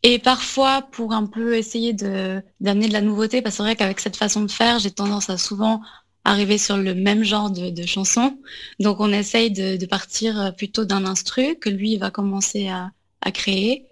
[0.03, 3.99] Et parfois, pour un peu essayer d'amener de, la nouveauté, parce que c'est vrai qu'avec
[3.99, 5.81] cette façon de faire, j'ai tendance à souvent
[6.23, 8.37] arriver sur le même genre de, de chansons.
[8.79, 13.85] Donc on essaye de, partir plutôt d'un instru que lui va commencer à, à créer.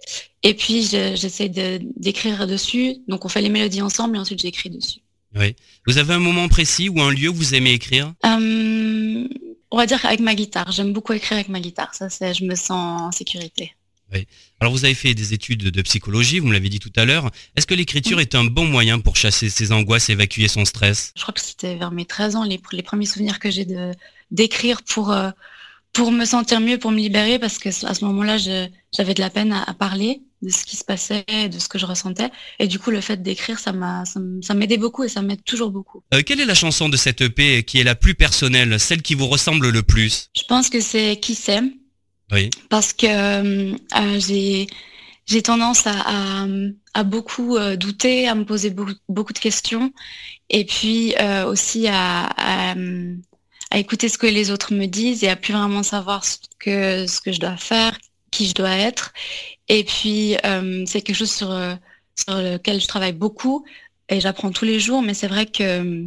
[0.44, 2.98] Et puis j'essaie d'écrire dessus.
[3.08, 5.00] Donc on fait les mélodies ensemble et ensuite j'écris dessus.
[5.36, 5.56] Oui.
[5.86, 8.14] Vous avez un moment précis ou un lieu où vous aimez écrire?
[8.26, 9.28] Euh,
[9.72, 10.72] On va dire avec ma guitare.
[10.72, 11.94] J'aime beaucoup écrire avec ma guitare.
[11.94, 13.74] Ça, c'est, je me sens en sécurité.
[14.14, 14.28] Oui.
[14.60, 17.30] Alors vous avez fait des études de psychologie, vous me l'avez dit tout à l'heure.
[17.56, 21.14] Est-ce que l'écriture est un bon moyen pour chasser ses angoisses, évacuer son stress?
[21.16, 23.92] Je crois que c'était vers mes 13 ans les, les premiers souvenirs que j'ai de
[24.32, 25.30] d'écrire pour euh,
[25.98, 29.32] pour me sentir mieux, pour me libérer, parce que à ce moment-là, j'avais de la
[29.32, 32.30] peine à, parler de ce qui se passait, de ce que je ressentais.
[32.60, 35.72] Et du coup, le fait d'écrire, ça m'a, ça m'aidait beaucoup et ça m'aide toujours
[35.72, 36.04] beaucoup.
[36.14, 39.16] Euh, quelle est la chanson de cette EP qui est la plus personnelle, celle qui
[39.16, 40.30] vous ressemble le plus?
[40.38, 41.72] Je pense que c'est Qui s'aime.
[42.32, 42.50] Oui.
[42.70, 44.68] Parce que euh, euh, j'ai
[45.26, 46.46] j'ai tendance à,
[46.94, 49.92] à, beaucoup douter, à me poser beaucoup, beaucoup, de questions,
[50.50, 52.74] et puis aussi à,
[53.72, 57.08] à écouter ce que les autres me disent et à plus vraiment savoir ce que,
[57.08, 57.98] ce que je dois faire,
[58.32, 59.12] qui je dois être.
[59.68, 61.50] Et puis, euh, c'est quelque chose sur,
[62.16, 63.66] sur lequel je travaille beaucoup
[64.10, 66.06] et j'apprends tous les jours, mais c'est vrai que,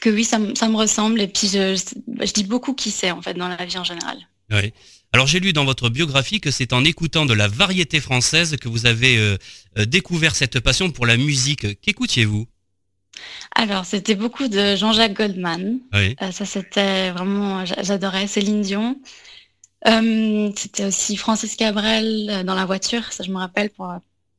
[0.00, 1.20] que oui, ça, ça, me ressemble.
[1.20, 4.18] Et puis, je, je dis beaucoup qui c'est, en fait, dans la vie en général.
[4.50, 4.72] Oui.
[5.12, 8.68] Alors j'ai lu dans votre biographie que c'est en écoutant de la variété française que
[8.68, 9.38] vous avez euh,
[9.78, 11.80] euh, découvert cette passion pour la musique.
[11.80, 12.46] Qu'écoutiez-vous?
[13.54, 15.80] Alors, c'était beaucoup de Jean-Jacques Goldman.
[15.94, 19.00] Euh, ça, c'était vraiment, j'adorais Céline Dion.
[19.86, 23.92] Euh, c'était aussi Francis Cabrel dans la voiture, ça je me rappelle pour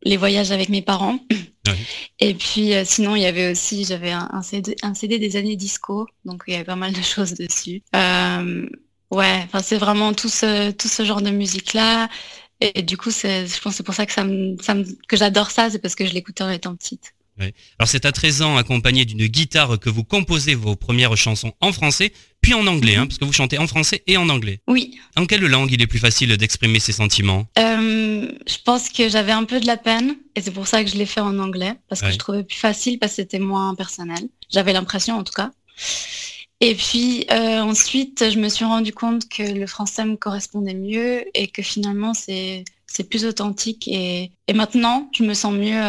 [0.03, 1.19] les voyages avec mes parents.
[2.19, 6.07] Et puis sinon, il y avait aussi, j'avais un, CD, un CD des années disco,
[6.25, 7.81] donc il y avait pas mal de choses dessus.
[9.11, 12.09] Ouais, enfin c'est vraiment tout ce, tout ce genre de musique là.
[12.61, 14.25] Et, du coup, je pense c'est pour ça que ça,
[14.61, 14.75] ça
[15.07, 17.13] que j'adore ça, c'est parce que je l'écoutais en étant petite.
[17.77, 21.71] Alors c'est à 13 ans, accompagné d'une guitare, que vous composez vos premières chansons en
[21.71, 23.07] français, puis en anglais, hein, mhm.
[23.07, 24.59] parce que vous chantez en français et en anglais.
[24.67, 24.99] Oui.
[25.15, 27.47] En quelle langue il est plus facile d'exprimer ses sentiments?
[27.57, 30.89] Euh, Je pense que j'avais un peu de la peine, et c'est pour ça que
[30.89, 33.75] je l'ai fait en anglais, parce que je trouvais plus facile, parce que c'était moins
[33.75, 34.27] personnel.
[34.49, 35.51] J'avais l'impression en tout cas.
[36.61, 41.47] Et puis ensuite, je me suis rendu compte que le français me correspondait mieux et
[41.47, 45.79] que finalement c'est c'est plus authentique et, et, maintenant je me sens mieux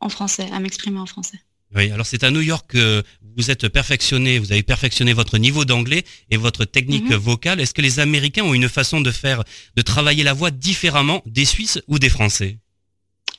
[0.00, 1.38] en français, à m'exprimer en français.
[1.74, 3.02] Oui, alors c'est à New York que
[3.36, 7.16] vous êtes perfectionné, vous avez perfectionné votre niveau d'anglais et votre technique mhm.
[7.16, 7.60] vocale.
[7.60, 9.42] Est-ce que les Américains ont une façon de faire,
[9.76, 12.58] de travailler la voix différemment des Suisses ou des Français?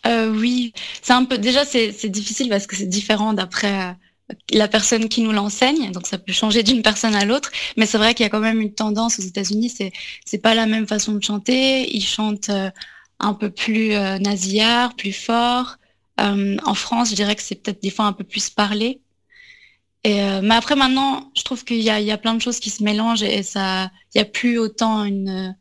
[0.05, 1.37] Euh, Oui, c'est un peu.
[1.37, 3.93] Déjà, c'est difficile parce que c'est différent d'après euh,
[4.51, 7.51] la personne qui nous l'enseigne, donc ça peut changer d'une personne à l'autre.
[7.77, 9.73] Mais c'est vrai qu'il y a quand même une tendance aux États-Unis.
[10.25, 11.95] C'est pas la même façon de chanter.
[11.95, 12.69] Ils chantent euh,
[13.19, 15.77] un peu plus nasillard, plus fort.
[16.21, 19.01] Euh, en France, je dirais que c'est peut-être des fois un peu plus parlé.
[20.07, 22.83] Euh, mais après, maintenant, je trouve qu'il y, y a, plein de choses qui se
[22.83, 25.55] mélangent et, ça, il n'y a plus autant une,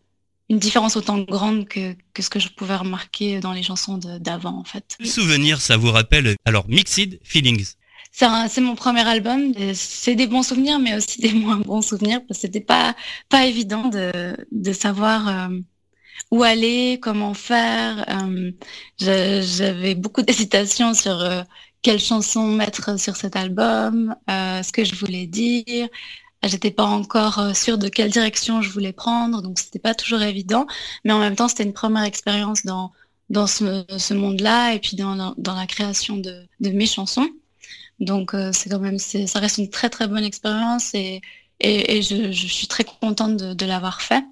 [0.51, 4.97] différence autant grande que, ce que je pouvais remarquer dans les chansons d'avant, en fait.
[5.05, 6.37] Souvenir ça vous rappelle?
[6.45, 7.75] Alors, Mixed Feelings.
[8.17, 9.53] C'est mon premier album.
[9.75, 12.95] C'est des bons souvenirs, mais aussi des moins bons souvenirs parce que c'était pas
[13.29, 15.29] pas évident de, de savoir.
[15.29, 15.59] Euh,
[16.31, 18.05] où aller, comment faire.
[18.09, 18.53] Euh,
[18.99, 21.43] j'avais beaucoup d'hésitations sur euh,
[21.83, 25.89] quelle chanson mettre sur cet album, ce que je voulais dire.
[26.45, 30.67] J'étais pas encore sûre de quelle direction je voulais prendre, donc c'était pas toujours évident.
[31.05, 32.93] Mais en même temps, c'était une première expérience dans
[33.31, 37.29] dans ce, monde-là et puis dans, la création de, mes chansons.
[38.05, 41.21] Donc c'est quand même, ça reste une très très bonne expérience et,
[41.61, 44.23] et, je, suis très contente de l'avoir fait.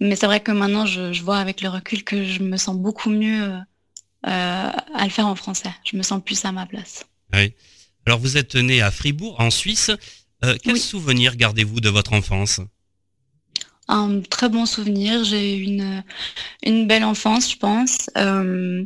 [0.00, 3.10] Mais c'est vrai que maintenant, je, vois avec le recul que je me sens beaucoup
[3.10, 3.60] mieux euh,
[4.24, 5.70] à le faire en français.
[5.84, 7.04] Je me sens plus à ma place.
[7.32, 7.54] Oui.
[8.06, 9.90] Alors, vous êtes né à Fribourg, en Suisse.
[10.44, 12.60] Euh, quel souvenir gardez-vous de votre enfance?
[13.88, 15.24] Un très bon souvenir.
[15.24, 16.04] J'ai eu une,
[16.64, 18.10] une belle enfance, je pense.
[18.16, 18.84] Euh,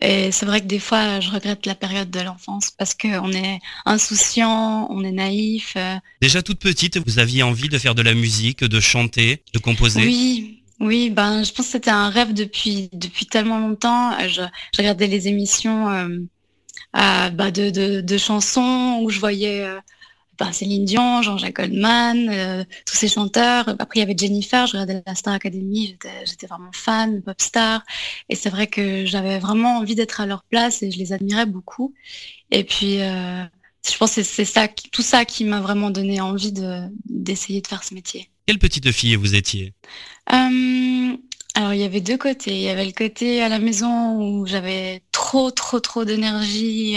[0.00, 3.58] et c'est vrai que des fois, je regrette la période de l'enfance parce qu'on est
[3.84, 5.74] insouciant, on est naïf.
[5.76, 5.96] Euh.
[6.22, 10.00] Déjà toute petite, vous aviez envie de faire de la musique, de chanter, de composer?
[10.00, 14.16] Oui, oui, ben je pense que c'était un rêve depuis depuis tellement longtemps.
[14.28, 14.42] Je,
[14.78, 16.08] regardais les émissions euh,
[16.94, 19.78] bah, de, de, de, chansons où je voyais euh,
[20.52, 23.68] Céline Dion, Jean-Jacques Goldman, euh, tous ces chanteurs.
[23.78, 27.82] Après, il y avait Jennifer, je regardais la Star Academy, j'étais vraiment fan, pop star.
[28.28, 31.46] Et c'est vrai que j'avais vraiment envie d'être à leur place et je les admirais
[31.46, 31.94] beaucoup.
[32.50, 33.44] Et puis, euh,
[33.88, 36.52] je pense que c'est ça, tout ça qui m'a vraiment donné envie
[37.06, 38.28] d'essayer de, faire ce métier.
[38.46, 39.74] Quelle petite fille vous étiez?
[40.32, 41.16] Euh,
[41.54, 42.54] alors il y avait deux côtés.
[42.56, 46.96] Il y avait le côté à la maison où j'avais trop trop trop d'énergie,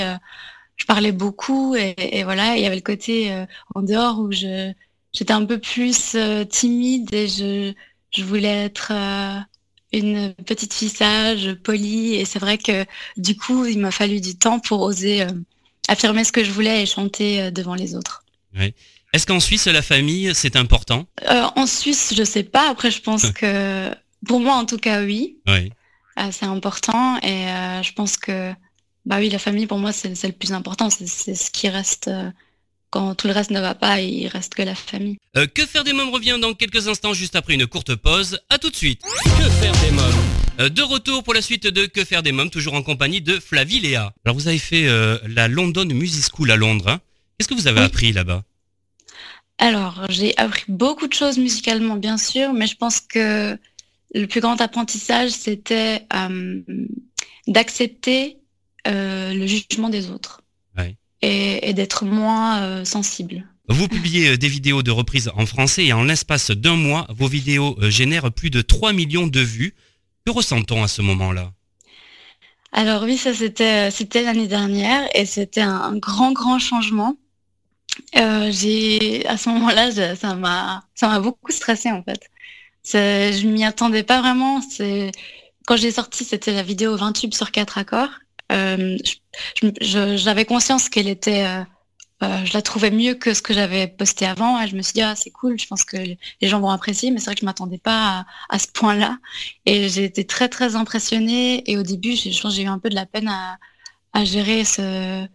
[0.78, 4.72] je parlais beaucoup et, voilà, il y avait le côté euh, en dehors où je
[5.14, 7.74] j'étais un peu plus euh, timide et je,
[8.12, 9.40] je voulais être euh,
[9.92, 12.86] une petite fille sage, polie et c'est vrai que
[13.18, 15.26] du coup, il m'a fallu du temps pour oser
[15.88, 18.24] affirmer ce que je voulais et chanter devant les autres.
[19.14, 21.06] Est-ce qu'en Suisse, la famille, c'est important?
[21.28, 22.70] En Suisse, je sais pas.
[22.72, 23.92] Après, je pense que
[24.26, 25.38] pour moi, en tout cas, oui.
[25.48, 25.72] Oui.
[26.32, 27.46] c'est important et
[27.84, 28.52] je pense que
[29.06, 32.30] bah oui, la famille pour moi c'est le plus important, c'est ce qui reste euh,
[32.90, 35.18] quand tout le reste ne va pas, il reste que la famille.
[35.36, 38.40] Euh, que faire des mômes revient dans quelques instants juste après une courte pause.
[38.50, 39.02] À tout de suite.
[39.02, 40.14] Que faire des mômes?
[40.60, 43.40] Euh, de retour pour la suite de Que faire des mômes, toujours en compagnie de
[43.40, 44.14] Flavie Léa.
[44.24, 44.88] Alors vous avez fait
[45.28, 46.88] la London Music School à Londres.
[46.88, 47.02] Hein.
[47.38, 48.44] Qu'est-ce que vous avez appris là-bas?
[49.58, 53.58] Alors j'ai appris beaucoup de choses musicalement bien sûr, mais je pense que
[54.14, 56.06] le plus grand apprentissage c'était
[57.48, 58.38] d'accepter
[58.86, 60.42] euh, le jugement des autres
[61.22, 63.48] et, d'être moins euh, sensible.
[63.70, 67.30] Vous publiez euh, des vidéos de reprise en français et en l'espace d'un mois, vos
[67.30, 69.74] vidéos génèrent plus de 3 millions de vues.
[70.26, 71.54] Que ressent-on à ce moment-là?
[72.74, 77.16] Alors oui, ça c'était c'était l'année dernière et c'était un, grand grand changement.
[78.14, 82.30] j'ai à ce moment-là, ça m'a ça m'a beaucoup stressé en fait.
[82.92, 84.62] Je m'y attendais pas vraiment.
[84.62, 85.12] C'est
[85.66, 88.23] quand j'ai sorti, c'était la vidéo 20 tubes sur 4 accords euh,
[89.82, 91.64] j'avais conscience qu'elle était, euh,
[92.24, 94.62] euh, je la trouvais mieux que ce que j'avais posté avant.
[94.62, 97.12] Et je me suis dit, ah, c'est cool, je pense que les gens vont apprécier,
[97.12, 99.18] mais c'est vrai que je m'attendais pas à, ce point-là.
[99.66, 101.70] Et j'ai été très, très impressionnée.
[101.70, 103.58] Et au début, j'ai eu un peu de la peine à,
[104.26, 105.26] gérer ce,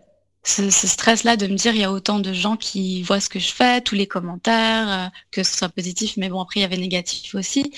[0.45, 3.41] ce, stress-là de me dire il y a autant de gens qui voient ce que
[3.41, 6.77] je fais, tous les commentaires, que ce soit positif, mais bon après il y avait
[6.77, 7.73] négatif aussi.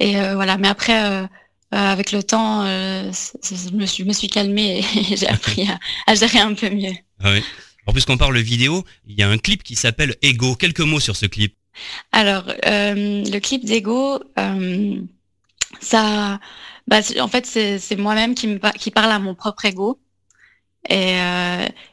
[0.00, 1.26] Et voilà, mais après euh,
[1.70, 3.10] avec le temps, euh,
[3.42, 5.68] je me suis, me suis calmée et j'ai appris
[6.06, 6.94] à, gérer un peu mieux.
[7.22, 7.42] Ah oui.
[7.86, 10.54] En plus qu'on parle vidéo, il y a un clip qui s'appelle Ego.
[10.54, 11.56] Quelques mots sur ce clip.
[12.12, 14.20] Alors, euh, le clip d'Ego,
[15.80, 16.40] ça,
[16.86, 19.98] bah, en fait, c'est moi-même qui, me, qui parle à mon propre ego.
[20.88, 21.16] Et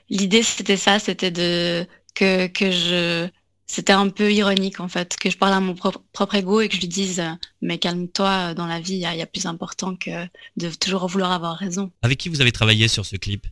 [0.10, 3.30] l'idée, c'était ça, c'était de que, que je
[3.68, 6.70] c'était un peu ironique en fait que je parle à mon propre, propre ego et
[6.70, 7.22] que je lui dise
[7.62, 10.26] mais calme-toi dans la vie il y, a plus important que
[10.56, 11.92] de toujours vouloir avoir raison.
[12.02, 13.46] Avec qui vous avez travaillé sur ce clip?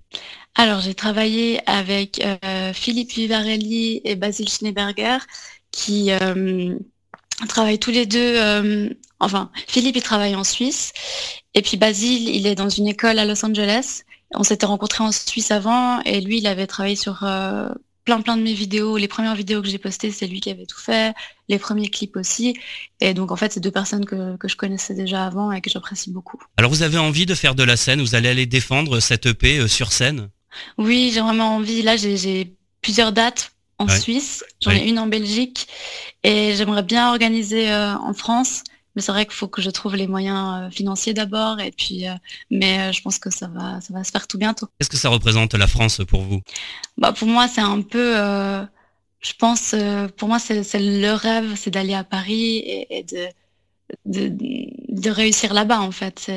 [0.55, 5.17] Alors j'ai travaillé avec euh, Philippe Vivarelli et Basile Schneeberger
[5.71, 6.75] qui euh,
[7.49, 8.37] travaillent tous les deux.
[8.37, 10.93] euh, enfin Philippe il travaille en Suisse
[11.53, 14.03] et puis Basile il est dans une école à Los Angeles.
[14.33, 17.67] On s'était rencontrés en Suisse avant et lui il avait travaillé sur euh,
[18.05, 18.97] plein plein de mes vidéos.
[18.97, 21.13] Les premières vidéos que j'ai postées, c'est lui qui avait tout fait.
[21.49, 22.55] Les premiers clips aussi.
[23.01, 25.69] Et donc en fait, c'est deux personnes que, que je connaissais déjà avant et que
[25.69, 26.39] j'apprécie beaucoup.
[26.57, 29.59] Alors vous avez envie de faire de la scène, vous allez aller défendre cette EP
[29.59, 30.29] euh, sur scène?
[30.77, 31.81] Oui, j'ai vraiment envie.
[31.81, 33.99] Là, j'ai- j'ai plusieurs dates en Ouais.
[33.99, 34.43] Suisse.
[34.61, 34.85] J'en Ouais.
[34.85, 35.67] ai une en Belgique.
[36.23, 38.63] Et j'aimerais bien organiser euh, en France.
[38.95, 41.59] Mais c'est vrai qu'il faut que je trouve les moyens euh, financiers d'abord.
[41.59, 42.13] Et puis, euh,
[42.49, 44.67] mais euh, je pense que ça va, ça va se faire tout bientôt.
[44.79, 46.41] Qu'est-ce que ça représente la France pour vous?
[46.97, 48.15] Bah pour moi, c'est un peu,
[49.21, 53.27] je pense, euh, pour moi, c'est le rêve, c'est d'aller à Paris et, et de,
[54.05, 54.29] de,
[54.89, 56.31] de réussir là-bas, en fait.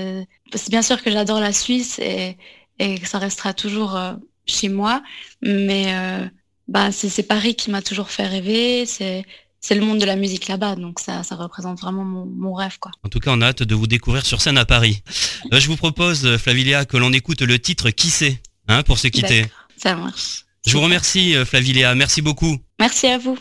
[0.55, 2.37] C'est bien sûr que j'adore la Suisse et,
[2.79, 4.14] et que ça restera toujours euh,
[4.47, 5.03] chez moi,
[5.42, 6.27] mais euh,
[6.66, 9.25] bah, c'est c'est Paris qui m'a toujours fait rêver, c'est
[9.61, 12.79] c'est le monde de la musique là-bas, donc ça, ça représente vraiment mon, mon rêve,
[12.79, 12.92] quoi.
[13.05, 15.03] En tout cas, on a hâte de vous découvrir sur scène à Paris.
[15.53, 18.99] Euh, je vous propose, euh, Flavilia, que l'on écoute le titre Qui c'est hein, pour
[18.99, 19.47] se quitter.
[19.77, 20.44] Ça marche.
[20.66, 21.94] Je vous remercie, euh, Flavilia.
[21.94, 22.59] Merci beaucoup.
[22.79, 23.38] Merci à vous.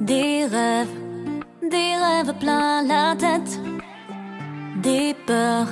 [0.00, 0.88] Des rêves,
[1.62, 3.60] des rêves plein la tête.
[4.82, 5.68] Des peurs,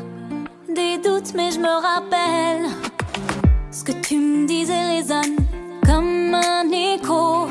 [0.74, 2.68] des doutes, mais je me rappelle.
[3.70, 5.36] Ce que tu me disais résonne
[5.84, 7.48] comme un écho.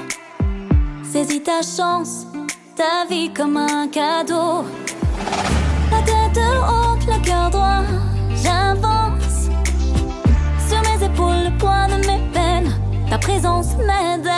[1.03, 2.27] Saisis ta chance,
[2.75, 4.63] ta vie comme un cadeau.
[5.91, 7.83] La tête haute, le cœur droit,
[8.43, 9.49] j'avance.
[10.67, 12.71] Sur mes épaules, le poids de mes peines.
[13.09, 14.29] Ta présence m'aide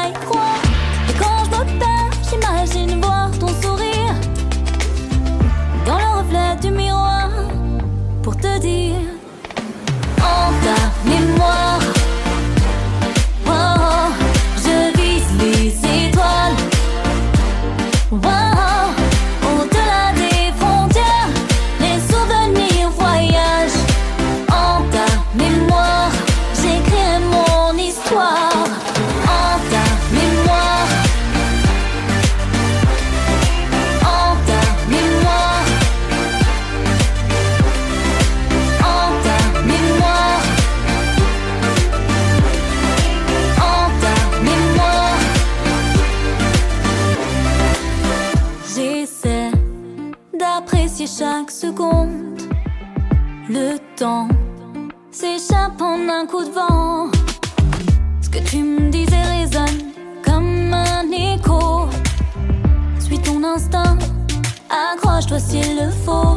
[65.32, 66.36] accroche-toi s'il le faut.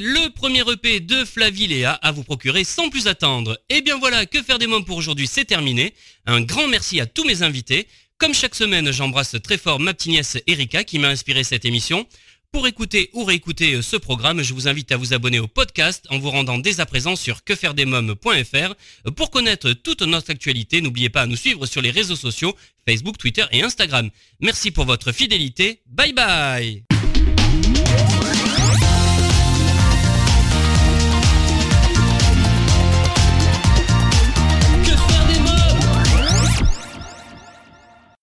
[0.00, 4.42] Le premier EP de Flaviléa à vous procurer sans plus attendre Et bien voilà, que
[4.42, 5.94] faire des mômes pour aujourd'hui, c'est terminé.
[6.26, 7.86] Un grand merci à tous mes invités.
[8.18, 12.06] Comme chaque semaine, j'embrasse très fort ma petite nièce Erika qui m'a inspiré cette émission.
[12.52, 16.06] Pour écouter ou réécouter euh, ce programme, je vous invite à vous abonner au podcast
[16.10, 19.10] en vous rendant dès à présent sur quefairedesmoms.fr.
[19.16, 22.54] Pour connaître toute notre actualité, n'oubliez pas à nous suivre sur les réseaux sociaux,
[22.88, 24.08] Facebook, Twitter et Instagram.
[24.40, 25.80] Merci pour votre fidélité.
[25.86, 26.93] Bye bye